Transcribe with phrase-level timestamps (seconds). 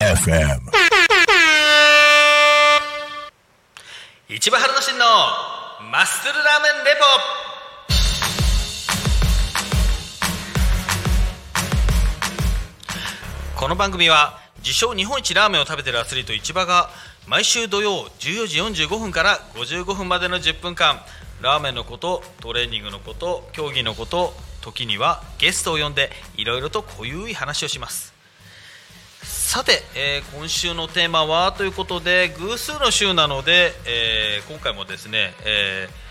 [0.00, 0.60] FM.
[4.28, 5.04] 市場春之進の
[5.92, 6.96] マッスルラーメンレ
[13.54, 16.90] ポこの番組は自称日本一ラーメンを食べてるアスリート市場が
[17.28, 21.00] 毎週土曜14時45分から55分までの10分間
[21.42, 28.14] ラーメンのことトレーニングのこと競技のこと時にはゲストを呼んでいろいろと濃ゆい話をします。
[29.22, 36.06] さて、えー今週のテーマはということで偶数の週なので、えー今回もですね、えー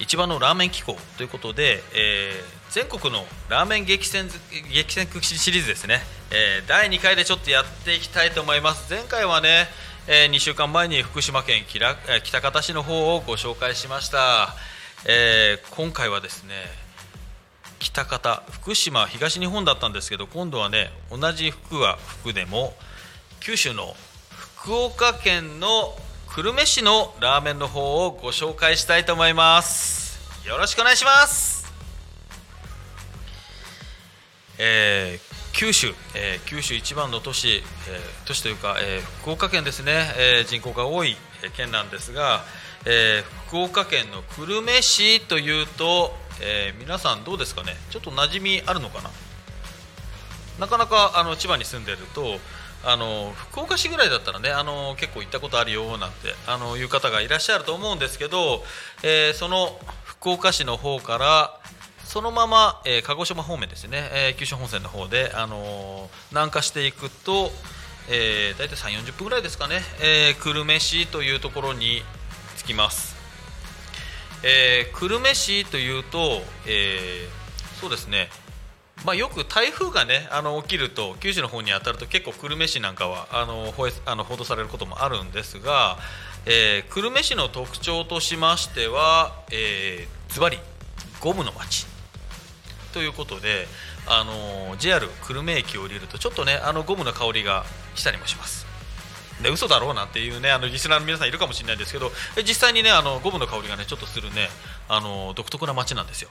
[0.00, 4.28] 一番のラーメン機構ということで、えー全国のラーメン激戦
[4.72, 6.00] 激戦区シリーズですね、
[6.30, 8.92] え第2回でちょっとやっていきたいと思います。
[8.92, 9.68] 前回はね、
[10.10, 14.54] え2週間前に福島県喜多方市の方をご紹介しました、
[15.06, 16.54] えー今回はですね
[17.78, 22.72] 北方福島東日本だったんですけど今度はね同じ福は福でも
[23.40, 23.94] 九州の
[24.30, 25.94] 福岡県の
[26.34, 30.48] 久留米市のラーメンの方をご紹介したいと思います。
[30.48, 31.70] よろしくお願いします。
[34.58, 37.62] えー九州、えー九州一番の都市、えー
[38.28, 41.16] 都市というか、えー福岡県ですね、え人口が多い
[41.56, 42.44] 県なんですが、
[42.86, 47.74] え福岡県の久留米市というと、え皆さんどうですかね？
[47.90, 49.10] ちょっと馴染みあるのかな？
[50.60, 52.38] なかなかあの千葉に住んでると
[52.84, 58.62] あの福岡市ぐらいだったらねあの結構行ったことあるよなんてあのいう方がいらっしゃると思うんですけど、
[59.02, 61.60] えその福岡市の方から
[62.08, 67.50] そのまま、えー鹿児島方面ですね、えー九州本線の方で、あのー南下していくと、
[68.08, 72.00] えー、大体3 4 0分ぐらいですかね、えー久留米市というところに
[72.56, 73.14] 着きます。
[74.42, 78.30] えー久留米市というと、えーそうですね、
[79.04, 85.98] まあ、よく台風が、ね、あの起きると九州の方に当たると結構久留米市なんかはあの報あの報道されることもあるんですが、
[86.46, 90.58] えー久留米市の特徴としましては、えーズバリ
[91.20, 91.97] ゴムの町
[92.92, 93.66] ということで、
[94.06, 98.66] あの JR 久留米駅を降りるとちょっとねあのゴムの香りがしたりもします。
[99.42, 104.48] で嘘だろうなんていうねあのリスナーの皆さんいるかもしれないですけど実際にねあのゴムの香りがねちょっとするね
[104.88, 106.28] あの独特な街なんですよ。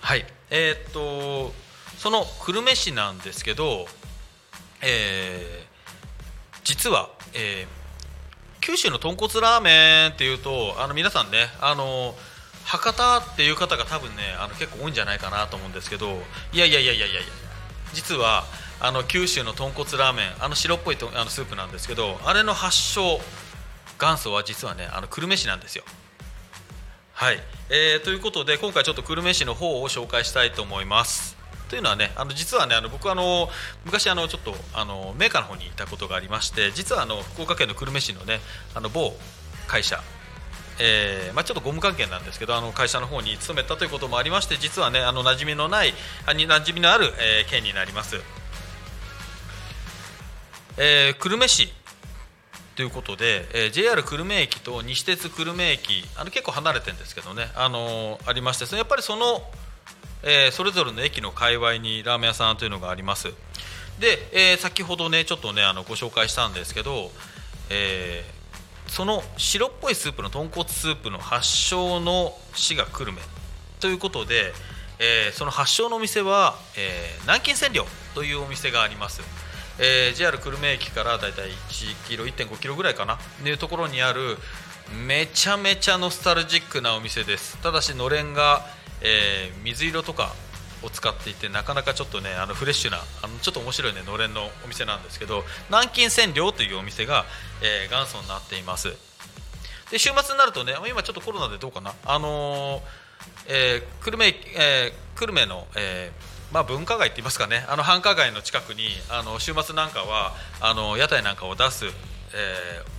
[0.00, 1.52] はいえーっと
[1.98, 3.86] その久留米市なんですけど、
[4.82, 5.70] えー
[6.64, 7.80] 実は、えー
[8.62, 12.14] 九州の豚骨ラーメンっていうとあの皆さんねあの
[12.70, 16.22] 博多っていう方が多分ねあの結構多いんじゃないかなと思うんですけど
[16.52, 17.20] いやいやいやいやいやいや
[17.92, 18.44] 実は
[18.78, 23.18] あの九州の豚骨ラーメンあの白っぽいとあのスープなんですけどあれの発祥
[23.98, 25.82] 元祖は実はねあの久留米市なんですよ。
[27.12, 31.36] はい、えーということで今回ちょっと久留米市の方を紹介したいと思います。
[31.68, 33.48] というのはねあの実はねあの僕あの
[33.84, 38.38] 昔あのちょっとあのメーカーの方にいたことがありまして実はあの福岡県の久留米市のね
[38.76, 39.12] あの某
[39.66, 40.00] 会社
[40.82, 45.92] えーまあ、ちょっとゴム関係なんですけどあの会社の方に勤めたということもありまして実はねあの馴染みのない
[46.26, 48.16] あに馴染みのある、えー県になります、
[50.78, 51.68] えー久留米市
[52.76, 59.42] ということで、えー JR 久留米駅と西鉄久留米駅あの結構離れてるんですけどね、あのーありましてやっぱりその、
[60.22, 63.28] えーそれぞれの駅の界隈にラーメン屋さんというのがあります。
[63.98, 67.10] で、えー先ほどねちょっとねあのご紹介したんですけど、
[67.68, 68.39] えー
[68.90, 73.22] その白っぽいスープの豚骨スープの発祥の市が久留米
[73.78, 74.52] ということで、
[74.98, 77.86] えーその発祥のお店は、えー南京千両
[78.16, 79.22] というお店があります、
[79.78, 83.16] えー JR 久留米駅からだいたい1キロ1.5キロぐらいかな。
[83.42, 84.36] というところにある
[85.06, 87.58] めちゃめちゃノスタルジックなお店です。
[87.62, 88.66] ただしのれんが、
[89.02, 90.34] えー水色とか
[90.82, 97.24] を使っていてなかなかちょっとねあのフレッシュなあのちょっと面白いねのれんのお店なんですけど南京千両というお店が、
[97.62, 98.88] えー元祖になっています。
[99.90, 102.80] で週末になるとね今ちょっとコロナでどうかなあのー
[103.48, 106.12] えー久留米、えー久留米の、え
[106.52, 111.94] まあ、文化街って言いますかねあの繁華街の近くにあの週末なんかはあの屋台なんかを出す、えー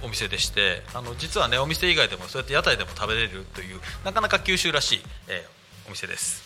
[0.05, 6.43] お店でしてあの実はねお店以外でもそうやって屋台でも食べれるというなかなか九州らしい、えーお店です。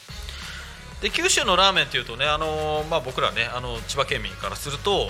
[1.02, 5.10] で九州のラーメンっていうとね、あのまあ、僕らねあの千葉県民からすると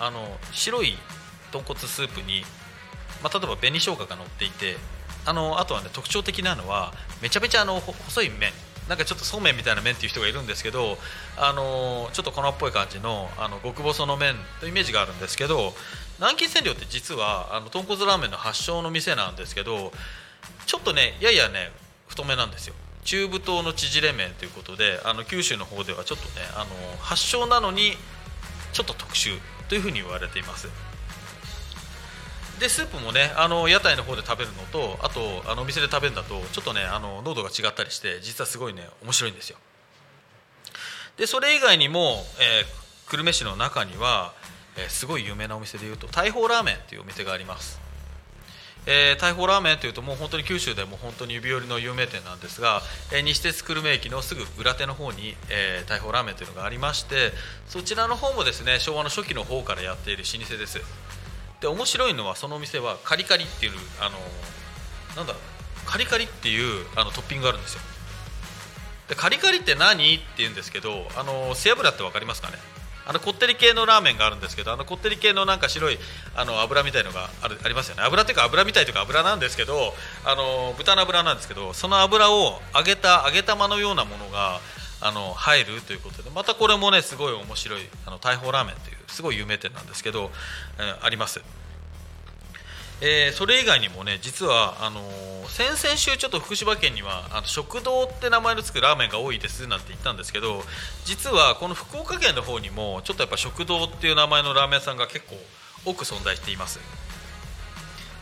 [0.00, 0.96] あの白い
[1.52, 2.42] 豚骨スープに、
[3.22, 4.76] まあ、例えば紅生姜が乗っていて
[5.24, 8.50] あのあとはね特徴的なのはめちゃめちゃあの細い麺。
[8.88, 10.96] なんかちょっとそうめんみたいな麺っていう人がいるんですけど
[11.36, 15.72] あのちょっと粉っぽい感じのあの極細の麺というイメージがあるんですけど
[16.18, 19.90] 南京千両って実はあの豚骨ラーメンの発祥の店なんですけど
[20.66, 21.72] ちょっとねややね
[22.06, 22.74] 太めなんですよ。
[23.06, 26.66] 中太の縮れ麺ということであの九州の方ではちょっとねあの
[26.98, 27.92] 発祥なのに
[28.72, 29.38] ちょっと特殊
[29.68, 30.68] というふうに言われています。
[32.58, 39.58] でスープもねあの屋台の方で食べるのとあとあのお店で食べるんだとちょっとねあの濃度が違ったりして実はすごいね面白いんですよ。
[41.16, 44.34] でそれ以外にも、えー、久留米市の中には、
[44.76, 47.85] えー、すごい有名なお店でいうと大砲ラーメンというお店があります。
[48.86, 57.32] えー、大砲ラーメンというともう本当に九州でも本当に指折りの有名店なんですが、えー、西鉄久留米駅のすぐ裏手の方に、えー、大砲ラーメンというのがありまして
[57.66, 60.80] そちらの方もですね昭和の初期の方からやっている老舗です。
[61.60, 64.18] で面白いのはそのお店はカリカリっていうあの
[65.16, 65.34] なんだ
[65.86, 67.80] カリカリっていうあのトッピングがあるんですよ。
[69.08, 70.14] でカリカリって何？
[70.16, 72.58] って言うんですけどあの背脂って分かりますかね？
[73.06, 75.98] あのこってり系のラーメンがあるんですけどあのこってり系のなんか白い
[76.34, 79.94] あの油みたいのがあるありますよね油っていうか油みたいというか油なんですけど
[80.24, 84.60] あの豚の油なんですけどその油を揚げた揚げ玉のようなものが
[85.00, 90.30] あの入るということでまたこれもねすごい面白いあの大砲ラーメンというすごい有名店なんですけど、
[90.78, 91.40] えー、あります。
[93.02, 100.62] えー、それ以外にもね実はあのー、先々週ちょっと福島県にはあの食堂って名前の付くラーメンが多いですなんて言ったんですけど
[101.04, 105.34] 実はこの福岡県の方にもちょっとやっぱ食堂っていう名前のラーメン屋さんが結構
[105.84, 106.80] 多く存在しています。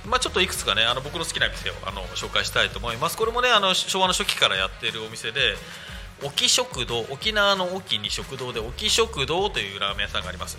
[0.07, 3.17] まあ、ちょっといくつかねあの僕の好きな店をあの紹介したいと思います。
[3.17, 5.57] これもねあの昭和の初期からやっているお店で
[6.23, 10.59] 沖食堂沖縄の沖に食堂で沖食堂というラーメン屋さんがあります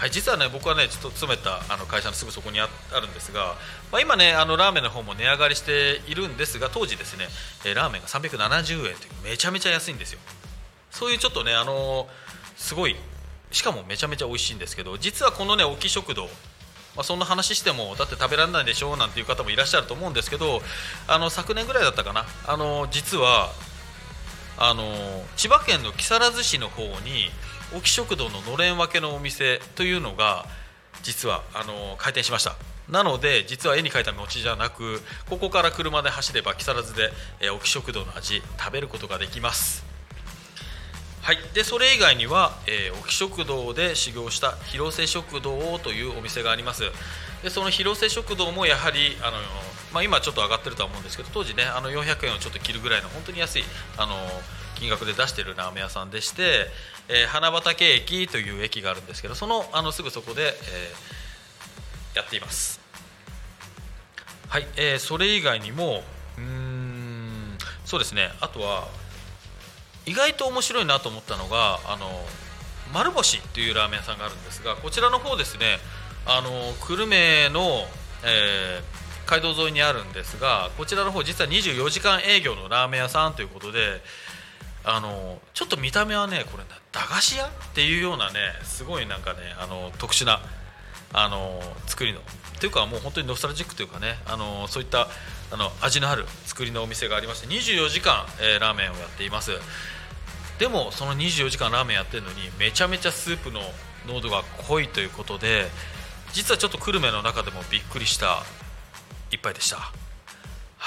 [0.00, 3.54] はい実はね僕はねちょっと勤めたあの会社のすぐそこにあるんですが、
[3.92, 7.26] まあ、今ねあのラーメンの方も値上がりしているんですが当時ですね
[7.66, 10.20] えラーメンが370円というめちゃめちゃ安いんですよ。
[10.90, 12.08] そういうちょっとねあの
[12.56, 12.96] すごい
[13.52, 16.28] しかもめちゃめちゃ美味しいんですけど実はこのね沖食堂
[16.96, 20.60] まあ、そんな話してもだって食べられないでしょうなんていう方もいらっしゃると思うんですけど
[21.06, 23.50] あの昨年ぐらいだったかなあの実は
[24.58, 24.82] あの
[25.36, 27.30] 千葉県の木更津市の方に
[27.76, 30.46] 沖食堂ののれん分けのお店というのが
[31.02, 32.56] 実はあの開店しました。
[32.88, 39.84] なので実は絵に描いた餅じゃなくここから車で走れば木更津で、えー、沖食堂の味食べることができます。
[41.22, 46.82] はい、でそれ以外には、えー、沖食堂で修行した広瀬食堂というお店があります。
[47.42, 49.36] でその広瀬食堂もやはりあの、
[49.92, 53.64] まあ、今ちょっと上がってるとは思うんですけど当時ねあの400円をちょっと切るぐらいの本当に安い
[53.96, 54.14] あの
[54.80, 56.66] 金額で出しているラーメン屋さんでして、
[57.10, 62.80] えー、花畑駅という駅があるんですけどそのあのすぐそこで、えー、やっています。
[64.48, 66.02] はい、えー、それ以外にも
[66.38, 68.30] うんそうですね。
[68.40, 68.88] あとは
[70.06, 72.08] 意外と面白いなと思ったのがあの
[72.94, 75.78] 丸星っていうラーメン屋さんがあるんですがこちらの方ですね
[76.26, 76.50] あの
[76.80, 77.86] 久留米の、
[78.24, 84.00] えー、街道沿いにあるんですがこちらの方実は24時間営業のラーメン屋さんということで
[84.84, 90.40] あのちょっと見た目はねこれ駄菓子屋っていうようなねすごいなんかねあの特殊な
[91.12, 92.20] あの作りの
[92.60, 95.08] というかもう本当にノスタルジックというかねあのそういった
[95.52, 99.52] あの味のある作りのお店がありまして24時間、えー、ラーメンをやっています。
[100.58, 103.60] でもその24時間ラーメンやってるのにめちゃめちゃスープの
[104.06, 105.66] 濃度が濃いということで
[106.34, 108.42] 実はちょっと久留米の中でもびっくりした
[109.30, 109.99] 一杯でした。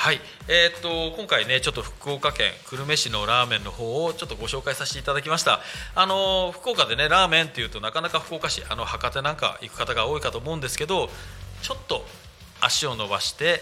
[0.04, 0.20] はい、
[0.50, 5.62] えー、っと今回ねちょっと福岡県久留米市のラーメンの方をちょっとご紹介させていただきました。
[5.96, 11.08] あの福岡でねラーメンっていうとなかなか福岡市あの博多なんか行く方が多いかと思うんですけど
[11.62, 12.06] ちょっと
[12.60, 13.62] 足を伸ばして、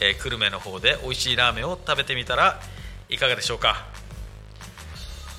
[0.00, 2.60] えー、久留米の方で美味しいラーメンを食べてみたら
[3.08, 3.84] いかがでしょうか？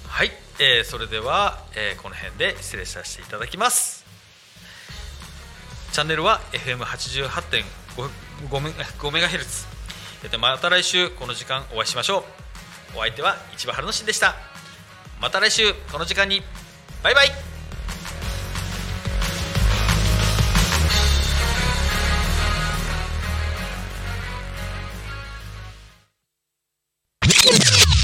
[0.09, 4.03] はい、えー、それでは、えー、この辺で失礼させていただきます。
[5.93, 9.79] チャンネルは FM88.5 メガヘルツ。
[10.39, 12.19] また来週この時間お会いしましょ
[12.95, 12.97] う。
[12.97, 14.35] お相手は市場春之進でした。
[15.19, 16.41] また来週この時間に。
[17.03, 17.29] バイバイ。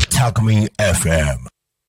[0.09, 1.56] Talk Me FM